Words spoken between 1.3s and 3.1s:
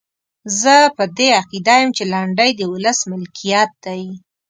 عقیده یم چې لنډۍ د ولس